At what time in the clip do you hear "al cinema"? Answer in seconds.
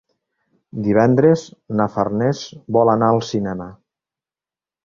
3.17-3.69